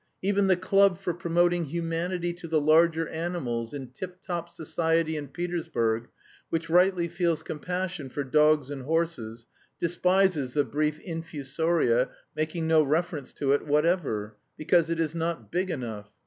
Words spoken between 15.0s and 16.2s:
not big enough.